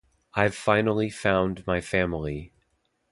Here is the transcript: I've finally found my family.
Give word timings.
I've 0.33 0.55
finally 0.55 1.11
found 1.11 1.63
my 1.67 1.79
family. 1.79 2.51